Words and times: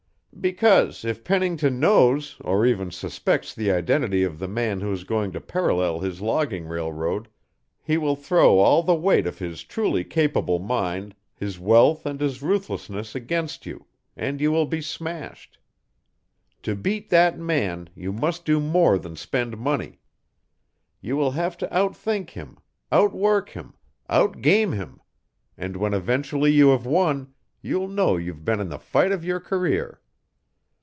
"Because 0.39 1.05
if 1.05 1.23
Pennington 1.23 1.79
knows, 1.79 2.37
or 2.41 2.65
even 2.65 2.89
suspects 2.89 3.53
the 3.53 3.69
identity 3.71 4.23
of 4.23 4.39
the 4.39 4.47
man 4.47 4.81
who 4.81 4.91
is 4.91 5.03
going 5.03 5.31
to 5.33 5.41
parallel 5.41 5.99
his 5.99 6.19
logging 6.19 6.65
railroad, 6.65 7.27
he 7.83 7.95
will 7.95 8.15
throw 8.15 8.57
all 8.57 8.81
the 8.81 8.95
weight 8.95 9.27
of 9.27 9.37
his 9.37 9.61
truly 9.63 10.03
capable 10.03 10.57
mind, 10.57 11.13
his 11.35 11.59
wealth 11.59 12.07
and 12.07 12.21
his 12.21 12.41
ruthlessness 12.41 13.13
against 13.13 13.67
you 13.67 13.85
and 14.17 14.41
you 14.41 14.51
will 14.51 14.65
be 14.65 14.81
smashed. 14.81 15.59
To 16.63 16.75
beat 16.75 17.09
that 17.11 17.37
man, 17.37 17.89
you 17.93 18.11
must 18.11 18.43
do 18.43 18.59
more 18.59 18.97
than 18.97 19.15
spend 19.15 19.59
money. 19.59 19.99
You 21.01 21.17
will 21.17 21.31
have 21.31 21.55
to 21.59 21.67
outthink 21.67 22.31
him, 22.31 22.57
outwork 22.91 23.49
him, 23.49 23.75
outgame 24.09 24.71
him, 24.73 25.01
and 25.55 25.77
when 25.77 25.93
eventually 25.93 26.51
you 26.51 26.69
have 26.69 26.87
won, 26.87 27.31
you'll 27.61 27.89
know 27.89 28.17
you've 28.17 28.43
been 28.45 28.61
in 28.61 28.69
the 28.69 28.79
fight 28.79 29.11
of 29.11 29.23
your 29.23 29.41
career. 29.41 29.99